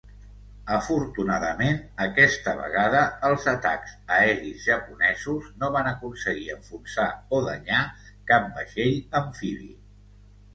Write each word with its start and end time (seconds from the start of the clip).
Afortunadament, 0.75 1.75
aquesta 2.05 2.53
vegada 2.61 3.01
els 3.27 3.45
atacs 3.51 3.93
aeris 4.15 4.65
japonesos 4.71 5.51
no 5.65 5.71
van 5.77 5.91
aconseguir 5.91 6.49
enfonsar 6.55 7.07
o 7.37 7.43
danyar 7.51 7.83
cap 8.33 8.49
vaixell 8.59 8.99
amfibi. 9.23 9.71